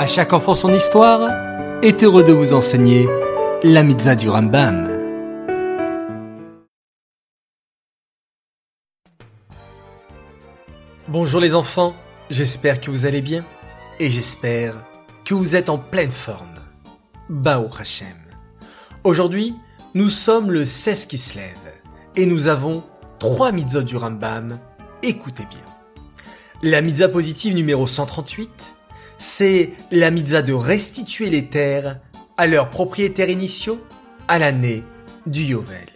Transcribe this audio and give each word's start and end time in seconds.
À 0.00 0.06
chaque 0.06 0.32
enfant 0.32 0.54
son 0.54 0.72
histoire 0.72 1.28
est 1.82 2.02
heureux 2.02 2.24
de 2.24 2.32
vous 2.32 2.54
enseigner 2.54 3.06
la 3.62 3.82
mitzvah 3.82 4.14
du 4.14 4.30
Rambam. 4.30 4.88
Bonjour 11.06 11.38
les 11.38 11.54
enfants, 11.54 11.94
j'espère 12.30 12.80
que 12.80 12.90
vous 12.90 13.04
allez 13.04 13.20
bien 13.20 13.44
et 13.98 14.08
j'espère 14.08 14.72
que 15.26 15.34
vous 15.34 15.54
êtes 15.54 15.68
en 15.68 15.76
pleine 15.76 16.10
forme. 16.10 16.54
Bao 17.28 17.68
Hashem. 17.78 18.16
Aujourd'hui, 19.04 19.54
nous 19.92 20.08
sommes 20.08 20.50
le 20.50 20.64
16 20.64 21.04
qui 21.04 21.18
se 21.18 21.36
lève 21.36 21.74
et 22.16 22.24
nous 22.24 22.46
avons 22.46 22.84
trois 23.18 23.52
mitzvot 23.52 23.82
du 23.82 23.98
Rambam. 23.98 24.60
Écoutez 25.02 25.44
bien. 25.50 25.60
La 26.62 26.80
mitzvah 26.80 27.10
positive 27.10 27.54
numéro 27.54 27.86
138, 27.86 28.76
c'est 29.20 29.74
la 29.90 30.10
mitzvah 30.10 30.40
de 30.40 30.54
restituer 30.54 31.28
les 31.28 31.44
terres 31.44 32.00
à 32.38 32.46
leurs 32.46 32.70
propriétaires 32.70 33.28
initiaux 33.28 33.78
à 34.28 34.38
l'année 34.38 34.82
du 35.26 35.42
Yovel. 35.42 35.88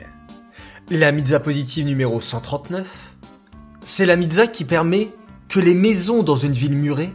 La 0.90 1.10
mitzvah 1.10 1.40
positive 1.40 1.86
numéro 1.86 2.20
139, 2.20 2.86
c'est 3.82 4.04
la 4.04 4.16
mitzvah 4.16 4.46
qui 4.46 4.66
permet 4.66 5.08
que 5.48 5.58
les 5.58 5.74
maisons 5.74 6.22
dans 6.22 6.36
une 6.36 6.52
ville 6.52 6.76
murée 6.76 7.14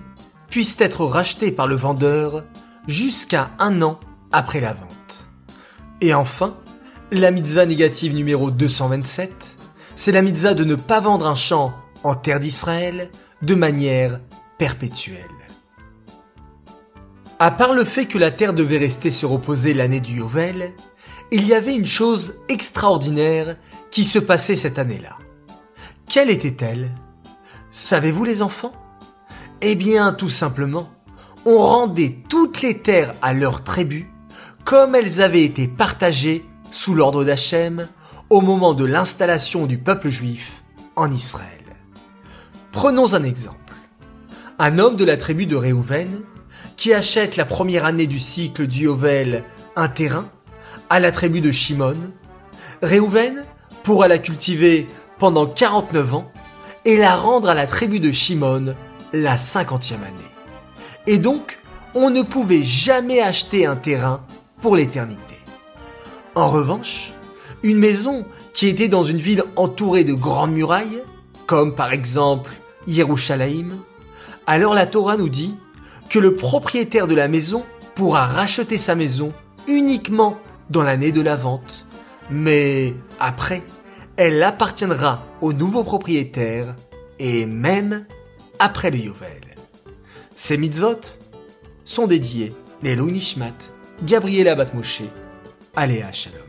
puissent 0.50 0.82
être 0.82 1.06
rachetées 1.06 1.52
par 1.52 1.68
le 1.68 1.76
vendeur 1.76 2.44
jusqu'à 2.88 3.52
un 3.60 3.84
an 3.84 4.00
après 4.32 4.62
la 4.62 4.74
vente. 4.74 5.28
Et 6.02 6.16
enfin, 6.16 6.58
la 7.12 7.30
mitzvah 7.30 7.68
négative 7.68 8.16
numéro 8.16 8.50
227, 8.50 9.32
c'est 9.96 10.12
la 10.12 10.24
mitzvah 10.24 10.56
de 10.56 10.64
ne 10.64 10.74
pas 10.74 11.02
vendre 11.02 11.28
un 11.28 11.36
champ 11.36 11.72
en 12.02 12.16
terre 12.16 12.40
d'Israël 12.40 13.12
de 13.44 13.54
manière 13.54 14.20
perpétuelle. 14.58 15.40
À 17.42 17.52
part 17.52 17.72
le 17.72 17.86
fait 17.86 18.06
que 18.06 18.18
la 18.18 18.32
terre 18.32 18.54
devait 18.54 18.78
rester 18.78 19.10
se 19.10 19.26
reposer 19.26 19.74
l'année 19.74 20.02
du 20.02 20.18
Yovel, 20.18 20.74
il 21.32 21.48
y 21.48 21.54
avait 21.54 21.74
une 21.74 21.86
chose 21.86 22.36
extraordinaire 22.50 23.56
qui 23.92 24.04
se 24.04 24.20
passait 24.20 24.58
cette 24.58 24.78
année-là. 24.78 25.16
Quelle 26.10 26.30
était-elle? 26.30 26.92
Savez-vous 27.72 28.26
les 28.26 28.42
enfants? 28.42 28.74
Eh 29.62 29.76
bien, 29.76 30.12
tout 30.12 30.30
simplement, 30.30 30.90
on 31.46 31.60
rendait 31.60 32.18
toutes 32.28 32.62
les 32.62 32.80
terres 32.80 33.16
à 33.22 33.32
leur 33.32 33.64
tribu 33.64 34.12
comme 34.66 34.94
elles 34.94 35.22
avaient 35.22 35.46
été 35.46 35.70
partagées 35.70 36.44
sous 36.72 36.94
l'ordre 36.94 37.24
d'Hachem 37.24 37.88
au 38.30 38.42
moment 38.42 38.74
de 38.74 38.84
l'installation 38.84 39.66
du 39.66 39.78
peuple 39.78 40.10
juif 40.10 40.62
en 40.98 41.10
Israël. 41.10 41.48
Prenons 42.74 43.14
un 43.14 43.24
exemple. 43.24 43.74
Un 44.60 44.78
homme 44.78 44.98
de 44.98 45.06
la 45.06 45.16
tribu 45.16 45.46
de 45.46 45.56
Réhouven 45.56 46.20
qui 46.80 46.94
achète 46.94 47.36
la 47.36 47.44
première 47.44 47.84
année 47.84 48.08
du 48.08 48.22
cycle 48.22 48.66
du 48.66 48.84
Yovel 48.84 49.44
un 49.76 49.90
terrain 49.90 50.30
à 50.90 51.02
la 51.02 51.12
tribu 51.12 51.42
de 51.42 51.52
Shimon. 51.52 51.98
Réhouven 52.82 53.44
pourra 53.84 54.08
la 54.08 54.18
cultiver 54.18 54.88
pendant 55.18 55.46
49 55.46 56.14
ans 56.16 56.32
et 56.86 56.96
la 56.96 57.18
rendre 57.18 57.50
à 57.50 57.54
la 57.54 57.68
tribu 57.68 58.00
de 58.00 58.14
Shimon 58.14 58.76
la 59.12 59.36
cinquantième 59.36 60.04
année. 60.04 60.32
Et 61.06 61.18
donc, 61.18 61.60
on 61.96 62.12
ne 62.12 62.22
pouvait 62.22 62.64
jamais 62.64 63.20
acheter 63.20 63.66
un 63.66 63.76
terrain 63.76 64.22
pour 64.62 64.78
l'éternité. 64.78 65.36
En 66.34 66.48
revanche, 66.48 67.12
une 67.62 67.78
maison 67.78 68.26
qui 68.54 68.68
était 68.70 68.88
dans 68.88 69.04
une 69.04 69.18
ville 69.18 69.44
entourée 69.58 70.06
de 70.06 70.14
grandes 70.14 70.54
murailles, 70.54 71.04
comme 71.46 71.76
par 71.76 71.92
exemple 71.92 72.52
Yerushalayim, 72.88 73.72
alors 74.48 74.74
la 74.74 74.86
Torah 74.86 75.18
nous 75.18 75.30
dit 75.30 75.58
que 76.10 76.20
le 76.20 76.36
propriétaire 76.36 77.08
de 77.08 77.16
la 77.16 77.28
maison 77.28 77.66
pourra 77.96 78.26
racheter 78.26 78.78
sa 78.78 78.96
maison 78.96 79.32
uniquement 79.68 80.38
dans 80.70 80.84
l'année 80.84 81.12
de 81.12 81.22
la 81.22 81.36
vente. 81.36 81.86
Mais 82.30 82.94
après, 83.20 83.62
elle 84.18 84.42
appartiendra 84.44 85.24
au 85.42 85.54
nouveau 85.54 85.84
propriétaire 85.84 86.76
et 87.20 87.46
même 87.46 88.06
après 88.60 88.92
le 88.92 88.98
Yovel. 88.98 89.42
Ces 90.36 90.58
mitzvot 90.58 91.20
sont 91.86 92.08
dédiés 92.08 92.54
les 92.82 92.96
Nishmat, 92.96 93.58
Gabriela 94.04 94.56
Batmoshe, 94.56 95.04
Aléa 95.76 96.12
Shalom. 96.12 96.49